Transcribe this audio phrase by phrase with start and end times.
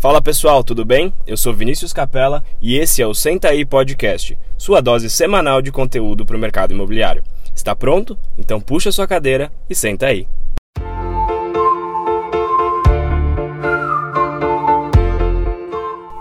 [0.00, 1.12] Fala pessoal, tudo bem?
[1.26, 5.70] Eu sou Vinícius Capella e esse é o Senta aí Podcast, sua dose semanal de
[5.70, 7.22] conteúdo para o mercado imobiliário.
[7.54, 8.16] Está pronto?
[8.38, 10.26] Então puxa sua cadeira e senta aí.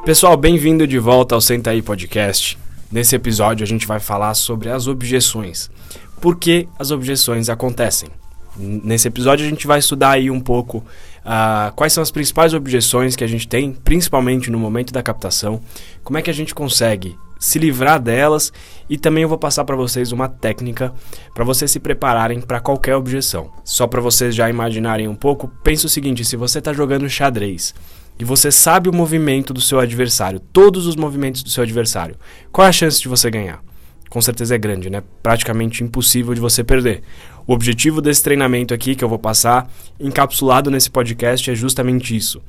[0.04, 2.60] Pessoal, bem-vindo de volta ao Senta aí Podcast.
[2.92, 5.72] Nesse episódio a gente vai falar sobre as objeções.
[6.20, 8.10] Por que as objeções acontecem?
[8.58, 10.84] Nesse episódio a gente vai estudar aí um pouco
[11.30, 15.62] uh, quais são as principais objeções que a gente tem, principalmente no momento da captação,
[16.04, 18.52] como é que a gente consegue se livrar delas
[18.90, 20.94] e também eu vou passar para vocês uma técnica
[21.34, 23.50] para vocês se prepararem para qualquer objeção.
[23.64, 27.74] Só para vocês já imaginarem um pouco, pense o seguinte: se você está jogando xadrez
[28.20, 32.18] e você sabe o movimento do seu adversário, todos os movimentos do seu adversário,
[32.52, 33.64] qual é a chance de você ganhar?
[34.10, 35.04] Com certeza é grande, né?
[35.22, 37.04] Praticamente impossível de você perder.
[37.50, 39.68] O objetivo desse treinamento aqui que eu vou passar,
[40.00, 42.40] encapsulado nesse podcast, é justamente isso: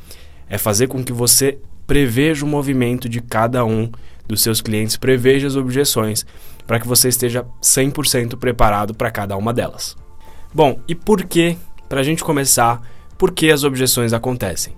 [0.47, 3.91] é fazer com que você preveja o movimento de cada um
[4.29, 6.27] dos seus clientes, preveja as objeções,
[6.67, 9.97] para que você esteja 100% preparado para cada uma delas.
[10.53, 11.57] Bom, e por que,
[11.89, 12.87] para a gente começar,
[13.17, 14.75] por que as objeções acontecem?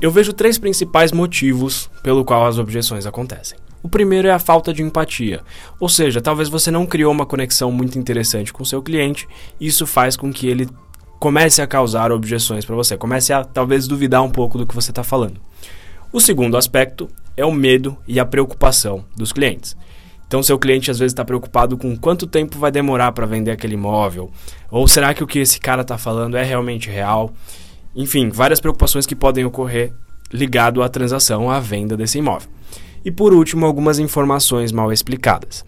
[0.00, 3.58] Eu vejo três principais motivos pelo qual as objeções acontecem.
[3.84, 5.42] O primeiro é a falta de empatia,
[5.78, 9.28] ou seja, talvez você não criou uma conexão muito interessante com seu cliente,
[9.60, 10.66] isso faz com que ele
[11.20, 14.90] comece a causar objeções para você, comece a talvez duvidar um pouco do que você
[14.90, 15.38] está falando.
[16.10, 19.76] O segundo aspecto é o medo e a preocupação dos clientes.
[20.26, 23.74] Então, seu cliente às vezes está preocupado com quanto tempo vai demorar para vender aquele
[23.74, 24.30] imóvel,
[24.70, 27.34] ou será que o que esse cara está falando é realmente real?
[27.94, 29.92] Enfim, várias preocupações que podem ocorrer
[30.32, 32.48] ligado à transação, à venda desse imóvel.
[33.04, 35.64] E por último, algumas informações mal explicadas.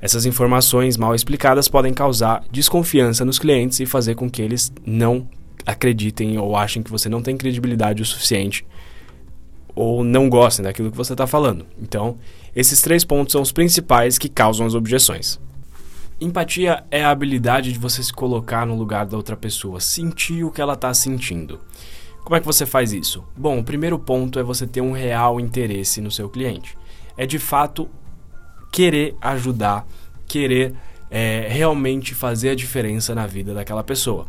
[0.00, 5.28] Essas informações mal explicadas podem causar desconfiança nos clientes e fazer com que eles não
[5.64, 8.64] acreditem ou achem que você não tem credibilidade o suficiente
[9.74, 11.66] ou não gostem daquilo que você está falando.
[11.80, 12.18] Então,
[12.54, 15.38] esses três pontos são os principais que causam as objeções.
[16.18, 20.50] Empatia é a habilidade de você se colocar no lugar da outra pessoa, sentir o
[20.50, 21.60] que ela está sentindo.
[22.26, 23.22] Como é que você faz isso?
[23.36, 26.76] Bom, o primeiro ponto é você ter um real interesse no seu cliente.
[27.16, 27.88] É de fato
[28.72, 29.86] querer ajudar,
[30.26, 30.74] querer
[31.08, 34.26] é, realmente fazer a diferença na vida daquela pessoa.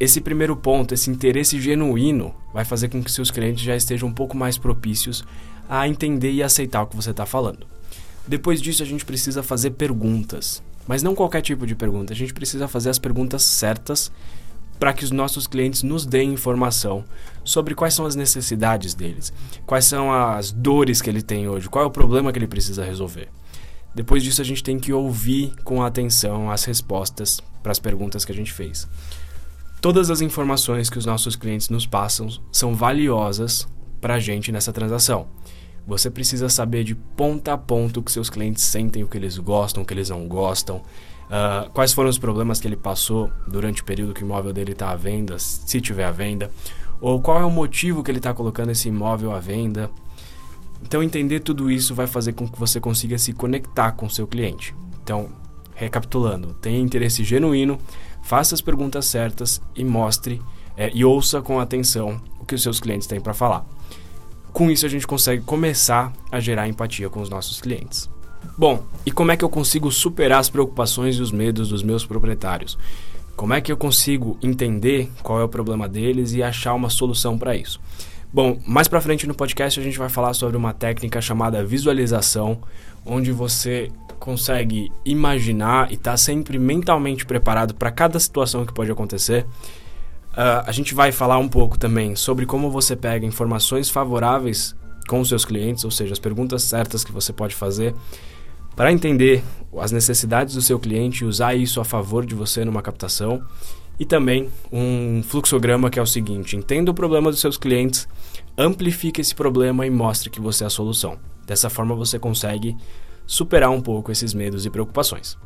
[0.00, 4.14] Esse primeiro ponto, esse interesse genuíno, vai fazer com que seus clientes já estejam um
[4.14, 5.26] pouco mais propícios
[5.68, 7.66] a entender e aceitar o que você está falando.
[8.26, 10.62] Depois disso, a gente precisa fazer perguntas.
[10.88, 14.10] Mas não qualquer tipo de pergunta, a gente precisa fazer as perguntas certas
[14.78, 17.04] para que os nossos clientes nos deem informação
[17.44, 19.32] sobre quais são as necessidades deles,
[19.66, 22.84] quais são as dores que ele tem hoje, qual é o problema que ele precisa
[22.84, 23.28] resolver.
[23.94, 28.32] Depois disso, a gente tem que ouvir com atenção as respostas para as perguntas que
[28.32, 28.88] a gente fez.
[29.80, 33.68] Todas as informações que os nossos clientes nos passam são valiosas
[34.00, 35.28] para a gente nessa transação.
[35.86, 39.36] Você precisa saber de ponta a ponta o que seus clientes sentem, o que eles
[39.38, 40.82] gostam, o que eles não gostam,
[41.24, 44.72] Uh, quais foram os problemas que ele passou durante o período que o imóvel dele
[44.72, 46.50] está à venda, se tiver à venda,
[47.00, 49.90] ou qual é o motivo que ele está colocando esse imóvel à venda.
[50.82, 54.26] Então, entender tudo isso vai fazer com que você consiga se conectar com o seu
[54.26, 54.74] cliente.
[55.02, 55.28] Então,
[55.74, 57.78] recapitulando, tenha interesse genuíno,
[58.22, 60.40] faça as perguntas certas e mostre
[60.76, 63.64] é, e ouça com atenção o que os seus clientes têm para falar.
[64.52, 68.08] Com isso, a gente consegue começar a gerar empatia com os nossos clientes.
[68.56, 72.06] Bom, e como é que eu consigo superar as preocupações e os medos dos meus
[72.06, 72.78] proprietários?
[73.34, 77.36] Como é que eu consigo entender qual é o problema deles e achar uma solução
[77.36, 77.80] para isso?
[78.32, 82.58] Bom, mais para frente no podcast a gente vai falar sobre uma técnica chamada visualização,
[83.04, 89.44] onde você consegue imaginar e está sempre mentalmente preparado para cada situação que pode acontecer.
[90.32, 94.74] Uh, a gente vai falar um pouco também sobre como você pega informações favoráveis
[95.08, 97.94] com os seus clientes, ou seja, as perguntas certas que você pode fazer
[98.76, 99.42] para entender
[99.78, 103.42] as necessidades do seu cliente e usar isso a favor de você numa captação.
[103.98, 108.08] E também um fluxograma que é o seguinte: entenda o problema dos seus clientes,
[108.58, 111.18] amplifique esse problema e mostre que você é a solução.
[111.46, 112.76] Dessa forma você consegue
[113.26, 115.38] superar um pouco esses medos e preocupações.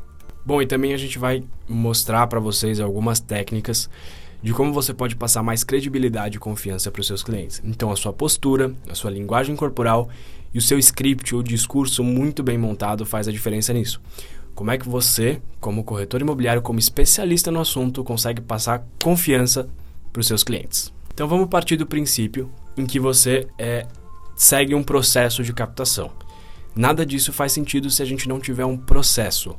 [0.47, 3.91] Bom, e também a gente vai mostrar para vocês algumas técnicas
[4.43, 7.61] de como você pode passar mais credibilidade e confiança para os seus clientes.
[7.65, 10.09] Então, a sua postura, a sua linguagem corporal
[10.55, 14.01] e o seu script ou discurso muito bem montado faz a diferença nisso.
[14.55, 19.69] Como é que você, como corretor imobiliário, como especialista no assunto, consegue passar confiança
[20.13, 20.93] para os seus clientes?
[21.13, 23.87] Então, vamos partir do princípio em que você é,
[24.37, 26.13] segue um processo de captação.
[26.75, 29.57] Nada disso faz sentido se a gente não tiver um processo,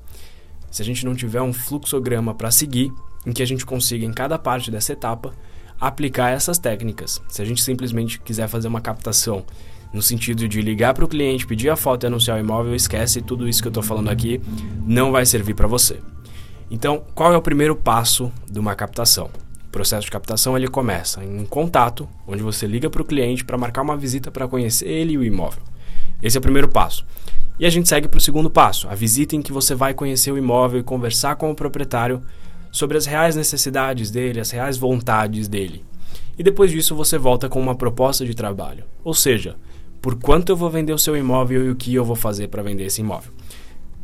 [0.72, 2.94] se a gente não tiver um fluxograma para seguir
[3.25, 5.33] em que a gente consiga, em cada parte dessa etapa,
[5.80, 7.21] aplicar essas técnicas.
[7.30, 9.45] Se a gente simplesmente quiser fazer uma captação
[9.94, 13.21] no sentido de ligar para o cliente, pedir a foto e anunciar o imóvel, esquece
[13.21, 14.39] tudo isso que eu estou falando aqui,
[14.86, 16.00] não vai servir para você.
[16.69, 19.30] Então, qual é o primeiro passo de uma captação?
[19.66, 23.44] O processo de captação ele começa em um contato, onde você liga para o cliente
[23.44, 25.63] para marcar uma visita para conhecer ele e o imóvel.
[26.21, 27.06] Esse é o primeiro passo.
[27.60, 30.31] E a gente segue para o segundo passo, a visita em que você vai conhecer
[30.31, 32.21] o imóvel e conversar com o proprietário
[32.71, 35.83] sobre as reais necessidades dele, as reais vontades dele.
[36.38, 38.86] E depois disso você volta com uma proposta de trabalho.
[39.04, 39.56] Ou seja,
[40.01, 42.63] por quanto eu vou vender o seu imóvel e o que eu vou fazer para
[42.63, 43.31] vender esse imóvel.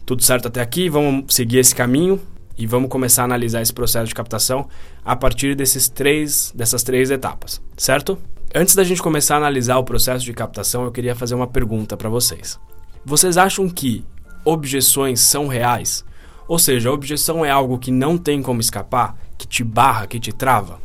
[0.05, 0.89] Tudo certo até aqui?
[0.89, 2.21] Vamos seguir esse caminho
[2.57, 4.67] e vamos começar a analisar esse processo de captação
[5.03, 8.17] a partir desses três, dessas três etapas, certo?
[8.53, 11.97] Antes da gente começar a analisar o processo de captação, eu queria fazer uma pergunta
[11.97, 12.59] para vocês.
[13.03, 14.05] Vocês acham que
[14.45, 16.05] objeções são reais?
[16.47, 20.19] Ou seja, a objeção é algo que não tem como escapar, que te barra, que
[20.19, 20.79] te trava?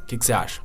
[0.00, 0.60] O que, que você acha?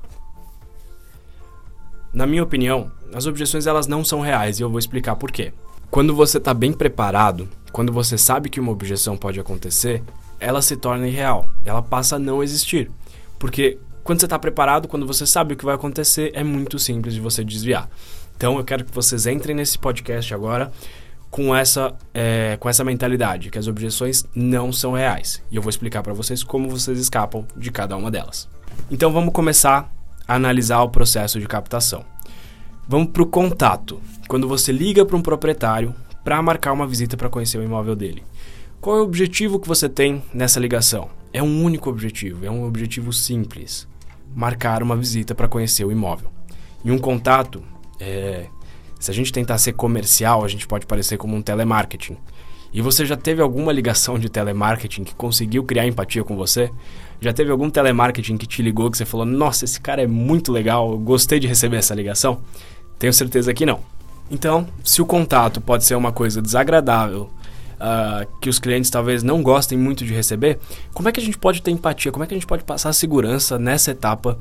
[2.14, 5.54] Na minha opinião, as objeções elas não são reais e eu vou explicar por quê.
[5.90, 10.04] Quando você está bem preparado, quando você sabe que uma objeção pode acontecer,
[10.40, 12.92] ela se torna irreal, ela passa a não existir.
[13.40, 17.14] Porque quando você está preparado, quando você sabe o que vai acontecer, é muito simples
[17.14, 17.90] de você desviar.
[18.36, 20.72] Então eu quero que vocês entrem nesse podcast agora
[21.38, 25.40] com essa, é, com essa mentalidade, que as objeções não são reais.
[25.52, 28.50] E eu vou explicar para vocês como vocês escapam de cada uma delas.
[28.90, 29.94] Então vamos começar
[30.28, 32.04] a analisar o processo de captação.
[32.88, 34.02] Vamos para o contato.
[34.28, 35.94] Quando você liga para um proprietário
[36.24, 38.24] para marcar uma visita para conhecer o imóvel dele.
[38.82, 41.08] Qual é o objetivo que você tem nessa ligação?
[41.32, 43.88] É um único objetivo, é um objetivo simples:
[44.36, 46.32] marcar uma visita para conhecer o imóvel.
[46.84, 47.64] E um contato,
[48.00, 48.48] é,
[49.00, 52.18] se a gente tentar ser comercial, a gente pode parecer como um telemarketing.
[52.74, 56.70] E você já teve alguma ligação de telemarketing que conseguiu criar empatia com você?
[57.20, 60.52] Já teve algum telemarketing que te ligou que você falou: Nossa, esse cara é muito
[60.52, 62.40] legal, gostei de receber essa ligação?
[63.00, 63.80] Tenho certeza que não.
[64.30, 67.30] Então, se o contato pode ser uma coisa desagradável,
[67.78, 70.60] uh, que os clientes talvez não gostem muito de receber,
[70.94, 72.12] como é que a gente pode ter empatia?
[72.12, 74.38] Como é que a gente pode passar segurança nessa etapa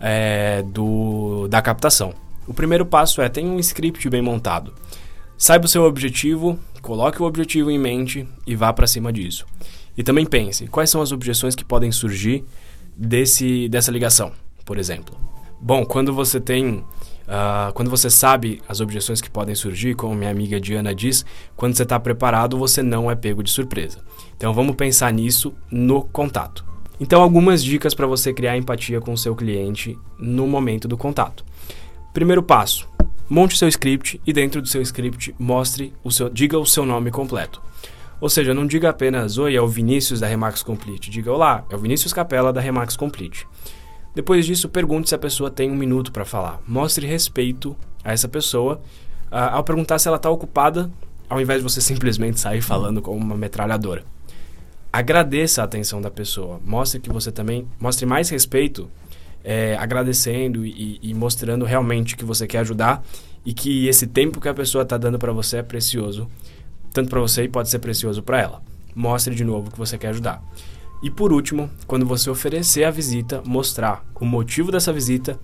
[0.00, 2.12] é, do, da captação?
[2.48, 4.72] O primeiro passo é ter um script bem montado.
[5.36, 9.46] Saiba o seu objetivo, coloque o objetivo em mente e vá para cima disso.
[9.96, 12.44] E também pense, quais são as objeções que podem surgir
[12.96, 14.32] desse, dessa ligação,
[14.64, 15.14] por exemplo.
[15.60, 16.82] Bom, quando você tem
[17.28, 21.76] Uh, quando você sabe as objeções que podem surgir, como minha amiga Diana diz, quando
[21.76, 23.98] você está preparado, você não é pego de surpresa.
[24.34, 26.64] Então vamos pensar nisso no contato.
[26.98, 31.44] Então, algumas dicas para você criar empatia com o seu cliente no momento do contato.
[32.18, 32.88] Primeiro passo:
[33.30, 37.12] monte seu script e dentro do seu script mostre o seu, diga o seu nome
[37.12, 37.62] completo.
[38.20, 41.10] Ou seja, não diga apenas Oi, é o Vinícius da Remax Complete.
[41.10, 43.46] Diga Olá, é o Vinícius Capela da Remax Complete.
[44.16, 46.60] Depois disso, pergunte se a pessoa tem um minuto para falar.
[46.66, 48.80] Mostre respeito a essa pessoa
[49.30, 50.90] uh, ao perguntar se ela está ocupada,
[51.30, 54.02] ao invés de você simplesmente sair falando como uma metralhadora.
[54.92, 56.60] Agradeça a atenção da pessoa.
[56.64, 58.90] Mostre que você também mostre mais respeito
[59.44, 63.02] é, agradecendo e, e, mostrando realmente que você quer ajudar
[63.44, 66.28] e que esse tempo que a pessoa está dando para você é precioso,
[66.92, 68.62] tanto para você e pode ser precioso para ela.
[68.94, 70.42] Mostre de novo que você quer ajudar.
[71.02, 75.38] E por último, quando você oferecer a visita, mostrar o motivo dessa visita,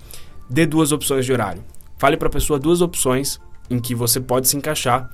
[0.50, 1.64] dê duas opções de horário.
[1.96, 3.40] Fale para a pessoa duas opções
[3.70, 5.08] em que você pode se encaixar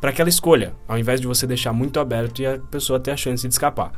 [0.00, 3.12] para que ela escolha, ao invés de você deixar muito aberto e a pessoa ter
[3.12, 3.92] a chance de escapar.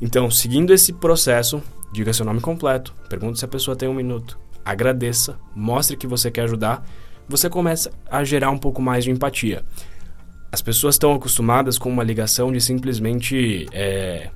[0.00, 4.38] Então, seguindo esse processo, diga seu nome completo, pergunte se a pessoa tem um minuto,
[4.64, 6.84] agradeça, mostre que você quer ajudar,
[7.28, 9.64] você começa a gerar um pouco mais de empatia.
[10.52, 14.30] As pessoas estão acostumadas com uma ligação de simplesmente é,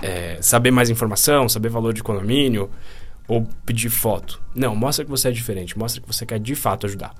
[0.00, 2.70] é, saber mais informação, saber valor de condomínio
[3.26, 4.40] ou pedir foto.
[4.54, 7.14] Não, mostra que você é diferente, mostra que você quer de fato ajudar.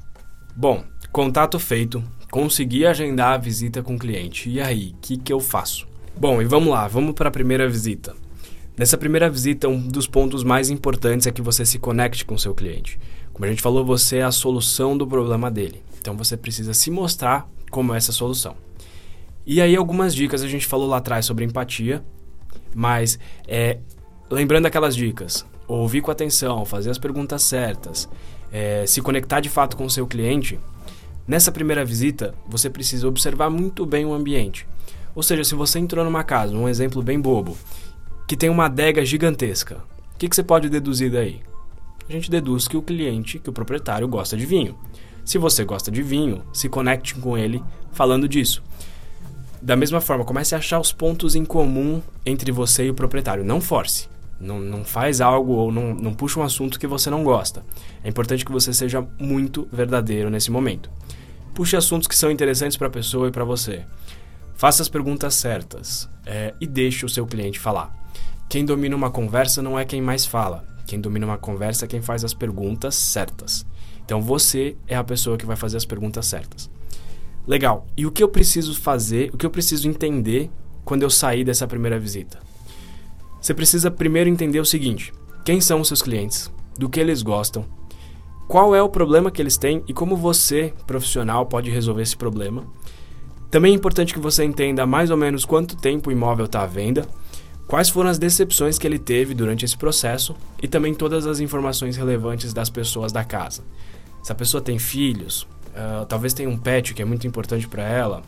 [0.55, 4.49] Bom, contato feito, consegui agendar a visita com o cliente.
[4.49, 5.88] E aí, o que, que eu faço?
[6.16, 8.14] Bom, e vamos lá, vamos para a primeira visita.
[8.78, 12.54] Nessa primeira visita, um dos pontos mais importantes é que você se conecte com seu
[12.54, 13.00] cliente.
[13.33, 15.83] Como a gente falou, você é a solução do problema dele.
[15.99, 18.54] Então você precisa se mostrar como essa solução.
[19.47, 22.04] E aí algumas dicas a gente falou lá atrás sobre empatia,
[22.75, 23.18] mas
[23.49, 23.78] é,
[24.30, 28.06] lembrando aquelas dicas, ouvir com atenção, fazer as perguntas certas,
[28.52, 30.61] é, se conectar de fato com o seu cliente.
[31.26, 34.68] Nessa primeira visita, você precisa observar muito bem o ambiente.
[35.14, 37.56] Ou seja, se você entrou numa casa, um exemplo bem bobo,
[38.26, 39.76] que tem uma adega gigantesca,
[40.14, 41.42] o que, que você pode deduzir daí?
[42.09, 44.76] A gente deduz que o cliente, que o proprietário gosta de vinho.
[45.25, 48.62] Se você gosta de vinho, se conecte com ele falando disso.
[49.61, 53.45] Da mesma forma, comece a achar os pontos em comum entre você e o proprietário.
[53.45, 54.09] Não force.
[54.40, 57.64] Não, não faz algo ou não, não puxa um assunto que você não gosta.
[58.04, 60.90] É importante que você seja muito verdadeiro nesse momento.
[61.54, 63.85] Puxe assuntos que são interessantes para a pessoa e para você.
[64.54, 68.05] Faça as perguntas certas é, e deixe o seu cliente falar.
[68.49, 70.65] Quem domina uma conversa não é quem mais fala.
[70.87, 73.67] Quem domina uma conversa é quem faz as perguntas certas.
[74.05, 76.71] Então você é a pessoa que vai fazer as perguntas certas.
[77.47, 77.87] Legal.
[77.97, 80.50] E o que eu preciso fazer, o que eu preciso entender
[80.85, 82.38] quando eu sair dessa primeira visita?
[83.41, 85.12] Você precisa primeiro entender o seguinte:
[85.45, 87.65] quem são os seus clientes, do que eles gostam,
[88.49, 92.65] qual é o problema que eles têm e como você, profissional, pode resolver esse problema.
[93.50, 96.67] Também é importante que você entenda mais ou menos quanto tempo o imóvel está à
[96.67, 97.07] venda,
[97.66, 101.96] quais foram as decepções que ele teve durante esse processo e também todas as informações
[101.96, 103.62] relevantes das pessoas da casa.
[104.23, 107.82] Se a pessoa tem filhos, uh, talvez tenha um pet que é muito importante para
[107.82, 108.23] ela.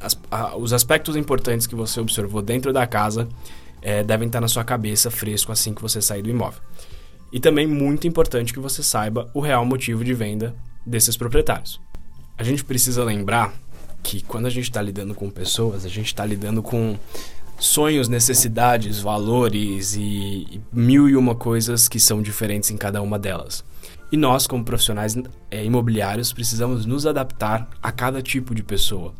[0.00, 0.18] As,
[0.58, 3.28] os aspectos importantes que você observou dentro da casa
[3.80, 6.60] é, devem estar na sua cabeça fresco assim que você sair do imóvel.
[7.32, 10.54] E também muito importante que você saiba o real motivo de venda
[10.86, 11.80] desses proprietários.
[12.38, 13.52] A gente precisa lembrar
[14.02, 16.98] que quando a gente está lidando com pessoas, a gente está lidando com
[17.58, 23.64] sonhos, necessidades, valores e, mil e uma coisas que são diferentes em cada uma delas.
[24.12, 25.16] E nós, como profissionais
[25.50, 29.12] é, imobiliários, precisamos nos adaptar a cada tipo de pessoa,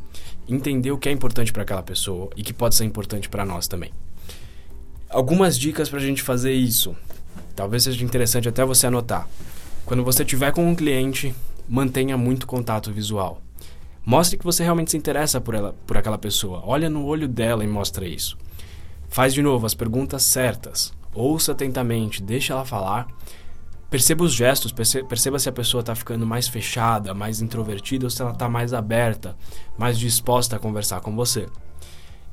[0.49, 3.67] entender o que é importante para aquela pessoa e que pode ser importante para nós
[3.67, 3.91] também
[5.14, 6.95] algumas dicas para a gente fazer isso.
[7.55, 9.29] Talvez seja interessante até você anotar.
[9.87, 11.33] Quando você tiver com um cliente,
[11.69, 13.41] mantenha muito contato visual.
[14.04, 16.62] Mostre que você realmente se interessa por, ela, por aquela pessoa.
[16.64, 18.37] Olha no olho dela e mostra isso.
[19.08, 20.92] Faz de novo as perguntas certas.
[21.14, 23.06] Ouça atentamente, deixa ela falar.
[23.88, 28.20] Perceba os gestos, perceba se a pessoa está ficando mais fechada, mais introvertida ou se
[28.20, 29.37] ela está mais aberta,
[29.78, 31.46] mais disposta a conversar com você.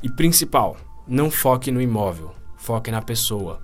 [0.02, 0.76] E principal,
[1.08, 3.60] não foque no imóvel foque na pessoa.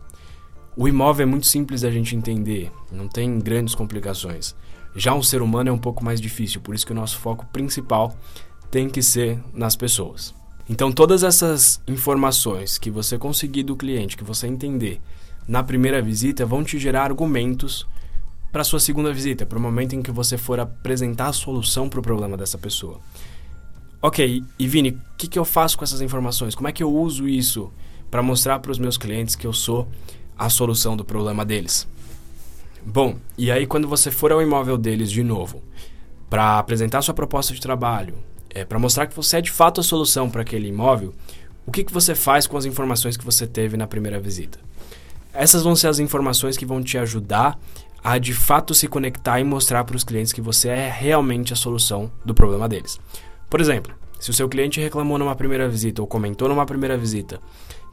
[0.76, 4.56] O imóvel é muito simples da gente entender, não tem grandes complicações.
[4.96, 7.46] Já um ser humano é um pouco mais difícil, por isso que o nosso foco
[7.48, 8.16] principal
[8.72, 10.34] tem que ser nas pessoas.
[10.70, 15.00] Então, todas essas informações que você conseguir do cliente, que você entender
[15.48, 17.88] na primeira visita, vão te gerar argumentos
[18.52, 21.88] para a sua segunda visita, para o momento em que você for apresentar a solução
[21.88, 23.00] para o problema dessa pessoa.
[24.02, 26.54] Ok, e Vini, o que, que eu faço com essas informações?
[26.54, 27.72] Como é que eu uso isso
[28.10, 29.88] para mostrar para os meus clientes que eu sou
[30.38, 31.88] a solução do problema deles.
[32.90, 35.62] Bom, e aí quando você for ao imóvel deles de novo,
[36.30, 38.16] para apresentar sua proposta de trabalho,
[38.50, 41.14] é, para mostrar que você é de fato a solução para aquele imóvel,
[41.66, 44.58] o que, que você faz com as informações que você teve na primeira visita?
[45.34, 47.60] Essas vão ser as informações que vão te ajudar
[48.02, 51.58] a de fato se conectar e mostrar para os clientes que você é realmente a
[51.58, 52.98] solução do problema deles.
[53.50, 57.42] Por exemplo, se o seu cliente reclamou numa primeira visita ou comentou numa primeira visita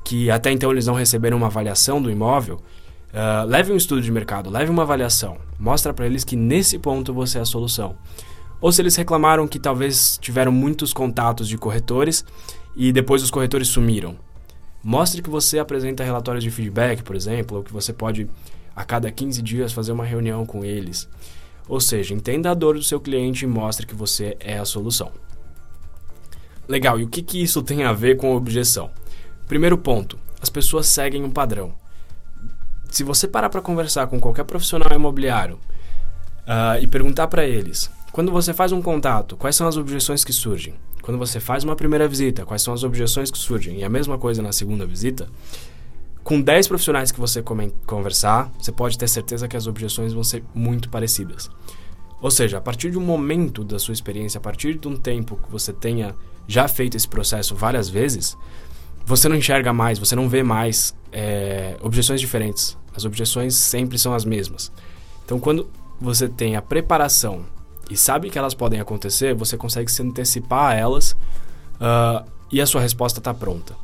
[0.04, 2.60] que até então eles não receberam uma avaliação do imóvel,
[3.14, 5.38] uh, leve um estudo de mercado, leve uma avaliação.
[5.58, 7.96] Mostra para eles que nesse ponto você é a solução.
[8.60, 12.24] Ou se eles reclamaram que talvez tiveram muitos contatos de corretores
[12.74, 14.16] e depois os corretores sumiram.
[14.82, 18.28] Mostre que você apresenta relatórios de feedback, por exemplo, ou que você pode
[18.76, 21.08] a cada 15 dias fazer uma reunião com eles.
[21.68, 25.10] Ou seja, entenda a dor do seu cliente e mostre que você é a solução.
[26.68, 28.90] Legal, e o que, que isso tem a ver com objeção?
[29.46, 31.74] Primeiro ponto: as pessoas seguem um padrão.
[32.94, 35.58] Se você parar para conversar com qualquer profissional imobiliário
[36.46, 40.32] uh, e perguntar para eles, quando você faz um contato, quais são as objeções que
[40.32, 40.74] surgem?
[41.02, 43.80] Quando você faz uma primeira visita, quais são as objeções que surgem?
[43.80, 45.26] E a mesma coisa na segunda visita.
[46.22, 47.42] Com 10 profissionais que você
[47.84, 51.50] conversar, você pode ter certeza que as objeções vão ser muito parecidas.
[52.22, 55.36] Ou seja, a partir de um momento da sua experiência, a partir de um tempo
[55.42, 56.14] que você tenha
[56.46, 58.36] já feito esse processo várias vezes,
[59.06, 62.76] você não enxerga mais, você não vê mais é, objeções diferentes.
[62.94, 64.72] As objeções sempre são as mesmas.
[65.24, 65.68] Então, quando
[66.00, 67.44] você tem a preparação
[67.90, 71.12] e sabe que elas podem acontecer, você consegue se antecipar a elas
[71.74, 73.74] uh, e a sua resposta está pronta.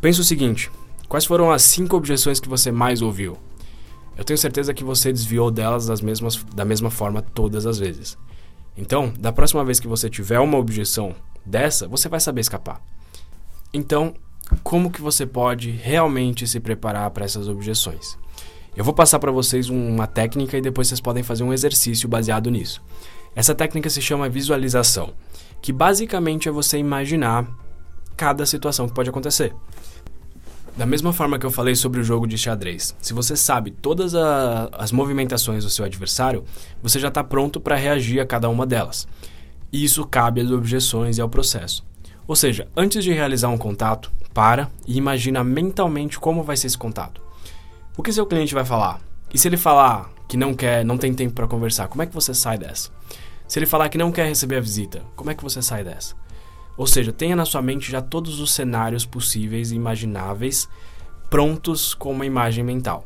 [0.00, 0.70] Pensa o seguinte:
[1.08, 3.38] quais foram as cinco objeções que você mais ouviu?
[4.16, 8.16] Eu tenho certeza que você desviou delas das mesmas, da mesma forma todas as vezes.
[8.76, 12.80] Então, da próxima vez que você tiver uma objeção dessa, você vai saber escapar.
[13.72, 14.14] Então,
[14.62, 18.18] como que você pode realmente se preparar para essas objeções.
[18.76, 22.50] Eu vou passar para vocês uma técnica e depois vocês podem fazer um exercício baseado
[22.50, 22.82] nisso.
[23.34, 25.12] Essa técnica se chama visualização,
[25.62, 27.46] que basicamente é você imaginar
[28.16, 29.54] cada situação que pode acontecer.
[30.76, 34.12] Da mesma forma que eu falei sobre o jogo de xadrez, se você sabe todas
[34.14, 36.42] a, as movimentações do seu adversário,
[36.82, 39.06] você já está pronto para reagir a cada uma delas.
[39.72, 41.84] E isso cabe às objeções e ao processo.
[42.26, 46.76] Ou seja, antes de realizar um contato, para e imagina mentalmente como vai ser esse
[46.76, 47.22] contato.
[47.96, 49.00] O que seu cliente vai falar?
[49.32, 52.14] E se ele falar que não quer, não tem tempo para conversar, como é que
[52.14, 52.90] você sai dessa?
[53.46, 56.14] Se ele falar que não quer receber a visita, como é que você sai dessa?
[56.76, 60.68] Ou seja, tenha na sua mente já todos os cenários possíveis e imagináveis
[61.30, 63.04] prontos com uma imagem mental.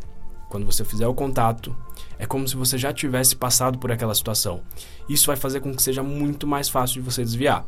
[0.48, 1.76] Quando você fizer o contato,
[2.18, 4.62] é como se você já tivesse passado por aquela situação.
[5.08, 7.66] Isso vai fazer com que seja muito mais fácil de você desviar.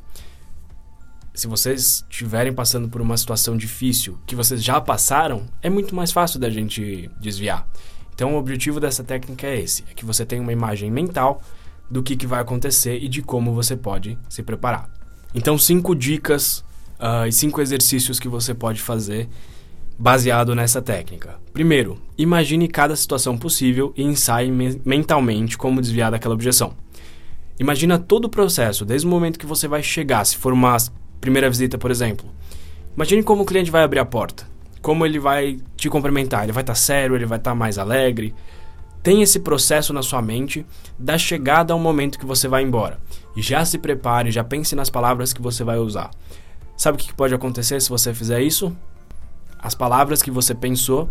[1.33, 6.11] Se vocês estiverem passando por uma situação difícil que vocês já passaram, é muito mais
[6.13, 7.67] fácil da gente desviar.
[8.15, 11.41] Então, o objetivo dessa técnica é esse: é que você tenha uma imagem mental
[11.91, 14.91] do que, que vai acontecer e de como você pode se preparar.
[15.35, 16.65] Então, cinco dicas
[16.99, 19.29] uh, e cinco exercícios que você pode fazer
[19.99, 21.39] baseado nessa técnica.
[21.53, 26.75] Primeiro, imagine cada situação possível e ensaie me mentalmente como desviar daquela objeção.
[27.59, 30.71] Imagina todo o processo, desde o momento que você vai chegar, se for uma
[31.21, 32.29] primeira visita, por exemplo.
[32.97, 34.47] Imagine como o cliente vai abrir a porta,
[34.83, 37.79] como ele vai te cumprimentar, ele vai estar tá sério, ele vai estar tá mais
[37.79, 38.35] alegre.
[39.03, 40.67] Tem esse processo na sua mente
[40.99, 42.99] da chegada ao momento que você vai embora.
[43.37, 46.11] Já se prepare, já pense nas palavras que você vai usar.
[46.77, 48.77] Sabe o que pode acontecer se você fizer isso?
[49.59, 51.09] As palavras que você pensou,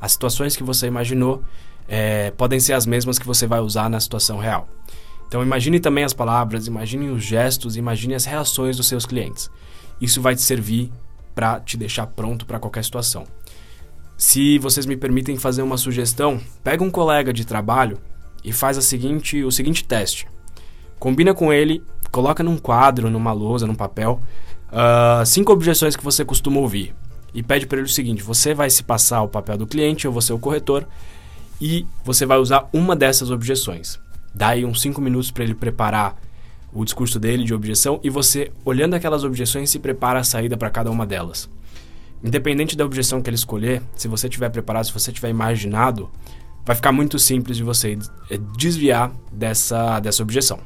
[0.00, 1.42] as situações que você imaginou,
[1.88, 4.68] é, podem ser as mesmas que você vai usar na situação real.
[5.30, 9.48] Então imagine também as palavras, imagine os gestos, imagine as reações dos seus clientes.
[10.00, 10.90] Isso vai te servir
[11.36, 13.24] para te deixar pronto para qualquer situação.
[14.18, 17.96] Se vocês me permitem fazer uma sugestão, pega um colega de trabalho
[18.42, 20.26] e faz a seguinte, o seguinte teste.
[20.98, 24.20] Combina com ele, coloca num quadro, numa lousa, num papel,
[24.72, 26.92] uh, cinco objeções que você costuma ouvir
[27.32, 30.12] e pede para ele o seguinte: você vai se passar o papel do cliente, eu
[30.12, 30.88] vou ser o corretor,
[31.60, 34.00] e você vai usar uma dessas objeções.
[34.34, 36.16] Dá aí uns 5 minutos para ele preparar
[36.72, 40.70] o discurso dele de objeção e você, olhando aquelas objeções, se prepara a saída para
[40.70, 41.48] cada uma delas.
[42.22, 46.10] Independente da objeção que ele escolher, se você tiver preparado, se você tiver imaginado,
[46.64, 47.98] vai ficar muito simples de você
[48.30, 50.60] eh, desviar dessa, dessa objeção.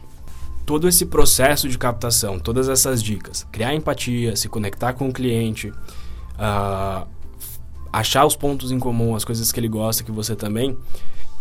[0.66, 5.68] Todo esse processo de captação, todas essas dicas, criar empatia, se conectar com o cliente,
[5.68, 7.07] uh,
[7.92, 10.77] achar os pontos em comum, as coisas que ele gosta, que você também,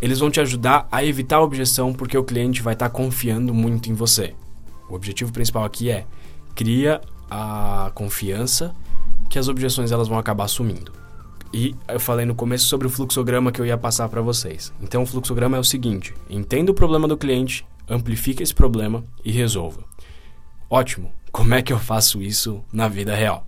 [0.04, 3.54] eles vão te ajudar a evitar a objeção porque o cliente vai estar tá confiando
[3.54, 4.36] muito em você.
[4.90, 6.06] O objetivo principal aqui é
[6.54, 7.00] cria
[7.32, 8.76] a confiança
[9.30, 10.92] que as objeções elas vão acabar sumindo.
[11.54, 14.74] E eu falei no começo sobre o fluxograma que eu ia passar para vocês.
[14.82, 19.32] Então o fluxograma é o seguinte: entenda o problema do cliente, amplifique esse problema e
[19.32, 19.86] resolva.
[20.70, 21.14] Ótimo.
[21.32, 23.48] Como é que eu faço isso na vida real?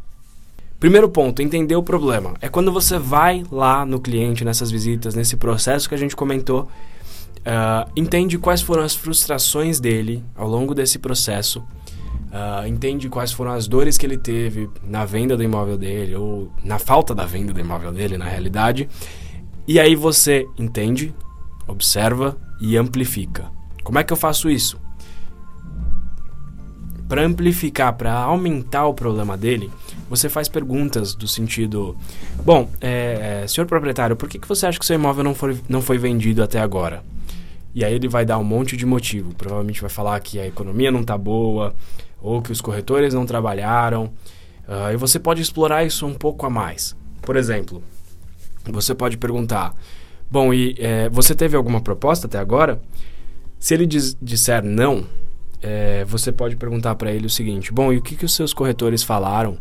[0.80, 2.34] Primeiro ponto, entender o problema.
[2.42, 6.64] É quando você vai lá no cliente, nessas visitas, nesse processo que a gente comentou,
[6.64, 13.52] uh, entende quais foram as frustrações dele ao longo desse processo, uh, entende quais foram
[13.52, 17.54] as dores que ele teve na venda do imóvel dele, ou na falta da venda
[17.54, 18.90] do imóvel dele, na realidade.
[19.66, 21.16] E aí você entende,
[21.68, 23.50] observa e amplifica.
[23.82, 24.78] Como é que eu faço isso?
[27.08, 29.72] Para amplificar, para aumentar o problema dele,
[30.10, 31.96] você faz perguntas do sentido:
[32.44, 35.82] Bom, é, senhor proprietário, por que, que você acha que seu imóvel não foi, não
[35.82, 37.04] foi vendido até agora?
[37.74, 39.34] E aí ele vai dar um monte de motivo.
[39.36, 41.76] Provavelmente vai falar que a economia não está boa,
[42.22, 44.06] ou que os corretores não trabalharam.
[44.68, 46.96] Uh, e você pode explorar isso um pouco a mais.
[47.22, 47.84] Por exemplo,
[48.66, 49.76] você pode perguntar:
[50.30, 52.82] Bom, e é, você teve alguma proposta até agora?
[53.60, 55.06] Se ele diz, disser não,
[55.62, 58.54] é, você pode perguntar para ele o seguinte: Bom, e o que, que os seus
[58.54, 59.58] corretores falaram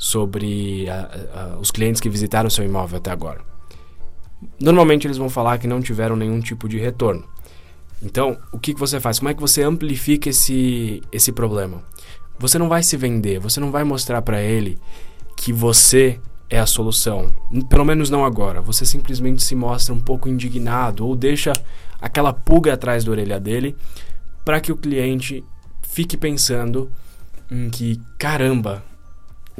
[0.00, 3.42] sobre a, a, os clientes que visitaram seu imóvel até agora.
[4.58, 7.22] Normalmente eles vão falar que não tiveram nenhum tipo de retorno.
[8.02, 9.18] Então, o que, que você faz?
[9.18, 11.82] Como é que você amplifica esse, esse problema?
[12.38, 14.78] Você não vai se vender, você não vai mostrar para ele
[15.36, 17.30] que você é a solução.
[17.68, 18.62] Pelo menos não agora.
[18.62, 21.52] Você simplesmente se mostra um pouco indignado ou deixa
[22.00, 23.76] aquela pulga atrás da orelha dele
[24.46, 25.44] para que o cliente
[25.82, 26.90] fique pensando
[27.50, 28.82] em que, caramba,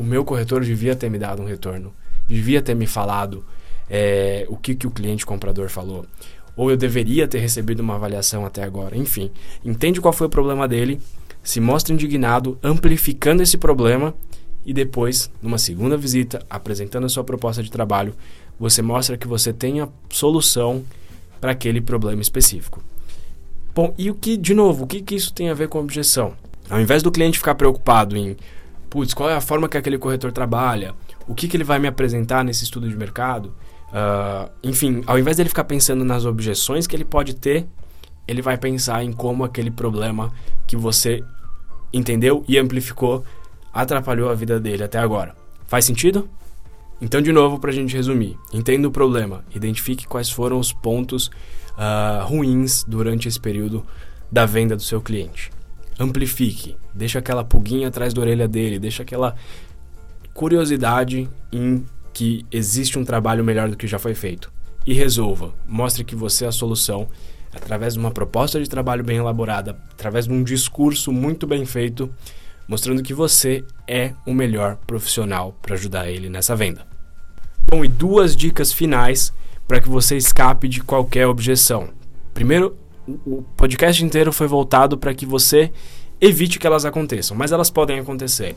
[0.00, 1.92] o meu corretor devia ter me dado um retorno,
[2.26, 3.44] devia ter me falado
[3.88, 6.06] é, o que, que o cliente comprador falou.
[6.56, 8.96] Ou eu deveria ter recebido uma avaliação até agora.
[8.96, 9.30] Enfim,
[9.62, 10.98] entende qual foi o problema dele,
[11.42, 14.14] se mostra indignado, amplificando esse problema
[14.64, 18.14] e depois, numa segunda visita, apresentando a sua proposta de trabalho,
[18.58, 20.82] você mostra que você tem a solução
[21.42, 22.82] para aquele problema específico.
[23.74, 26.32] Bom, e o que, de novo, o que, que isso tem a ver com objeção?
[26.70, 28.36] Ao invés do cliente ficar preocupado em
[28.90, 30.94] putz, qual é a forma que aquele corretor trabalha,
[31.26, 33.54] o que, que ele vai me apresentar nesse estudo de mercado.
[33.88, 37.66] Uh, enfim, ao invés dele ficar pensando nas objeções que ele pode ter,
[38.26, 40.32] ele vai pensar em como aquele problema
[40.66, 41.24] que você
[41.92, 43.24] entendeu e amplificou
[43.72, 45.34] atrapalhou a vida dele até agora.
[45.66, 46.28] Faz sentido?
[47.00, 51.28] Então, de novo, para a gente resumir, entenda o problema, identifique quais foram os pontos
[51.28, 53.86] uh, ruins durante esse período
[54.30, 55.50] da venda do seu cliente.
[56.00, 59.36] Amplifique, deixa aquela pulguinha atrás da orelha dele, deixa aquela
[60.32, 61.84] curiosidade em
[62.14, 64.50] que existe um trabalho melhor do que já foi feito.
[64.86, 67.06] E resolva, mostre que você é a solução
[67.52, 72.08] através de uma proposta de trabalho bem elaborada, através de um discurso muito bem feito,
[72.66, 76.86] mostrando que você é o melhor profissional para ajudar ele nessa venda.
[77.68, 79.34] Bom, e duas dicas finais
[79.68, 81.90] para que você escape de qualquer objeção.
[82.32, 82.76] Primeiro,
[83.26, 85.72] o podcast inteiro foi voltado para que você
[86.20, 88.56] evite que elas aconteçam, mas elas podem acontecer.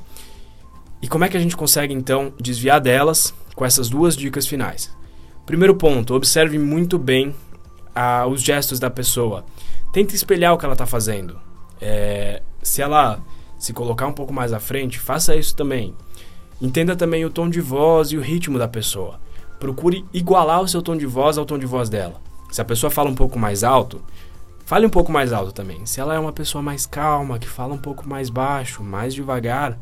[1.01, 4.91] E como é que a gente consegue então desviar delas com essas duas dicas finais?
[5.45, 7.35] Primeiro ponto, observe muito bem
[7.93, 9.45] ah, os gestos da pessoa.
[9.91, 11.37] Tente espelhar o que ela está fazendo.
[11.81, 13.21] É, se ela
[13.57, 15.93] se colocar um pouco mais à frente, faça isso também.
[16.61, 19.19] Entenda também o tom de voz e o ritmo da pessoa.
[19.59, 22.21] Procure igualar o seu tom de voz ao tom de voz dela.
[22.49, 24.01] Se a pessoa fala um pouco mais alto,
[24.73, 25.85] fale um pouco mais alto também.
[25.85, 29.77] Se ela é uma pessoa mais calma, que fala um pouco mais baixo, mais devagar,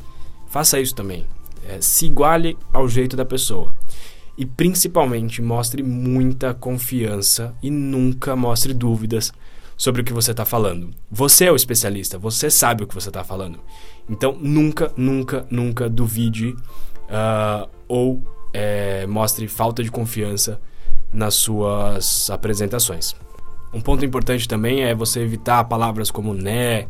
[0.49, 1.25] faça isso também.
[1.65, 3.73] É, se iguale ao jeito da pessoa.
[4.37, 9.31] E principalmente mostre muita confiança e nunca mostre dúvidas
[9.77, 10.89] sobre o que você está falando.
[11.09, 13.61] Você é o especialista, você sabe o que você está falando.
[14.09, 18.21] Então nunca, nunca, nunca duvide uh, ou
[18.53, 20.59] é, mostre falta de confiança
[21.13, 23.15] nas suas apresentações.
[23.73, 26.87] Um ponto importante também é você evitar palavras como né,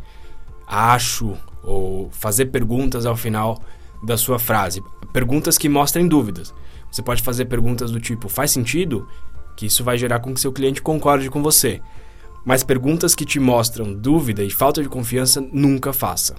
[0.67, 3.62] acho ou fazer perguntas ao final
[4.04, 4.84] da sua frase.
[5.13, 6.54] Perguntas que mostrem dúvidas.
[6.91, 9.08] Você pode fazer perguntas do tipo: faz sentido?
[9.56, 11.82] Que isso vai gerar com que seu cliente concorde com você.
[12.44, 16.36] Mas perguntas que te mostram dúvida e falta de confiança, nunca faça.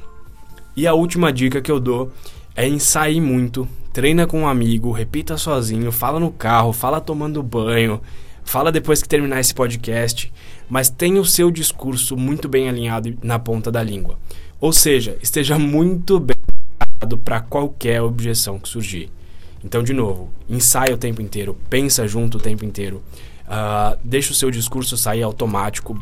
[0.75, 2.11] E a última dica que eu dou
[2.57, 8.01] é ensaie muito, treina com um amigo, repita sozinho, fala no carro, fala tomando banho,
[8.45, 10.33] fala depois que terminar esse podcast,
[10.69, 14.19] mas tenha o seu discurso muito bem alinhado na ponta da língua.
[14.61, 16.37] Ou seja, esteja muito bem
[16.79, 19.11] preparado para qualquer objeção que surgir.
[19.65, 23.03] Então, de novo, ensaia o tempo inteiro, pensa junto o tempo inteiro,
[23.47, 25.97] uh, deixa o seu discurso sair automático,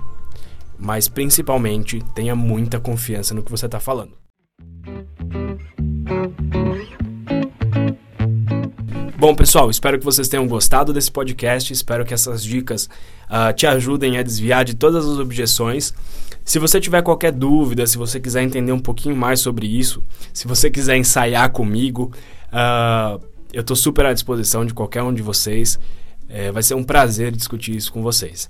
[0.78, 4.12] mas principalmente tenha muita confiança no que você está falando.
[9.20, 11.74] Bom, pessoal, espero que vocês tenham gostado desse podcast.
[11.74, 12.88] Espero que essas dicas
[13.28, 15.92] uh, te ajudem a desviar de todas as objeções.
[16.42, 20.02] Se você tiver qualquer dúvida, se você quiser entender um pouquinho mais sobre isso,
[20.32, 22.14] se você quiser ensaiar comigo,
[22.46, 25.78] uh, eu estou super à disposição de qualquer um de vocês.
[26.26, 28.48] É, vai ser um prazer discutir isso com vocês.